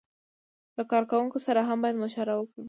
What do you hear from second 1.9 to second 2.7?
مشوره وکړي.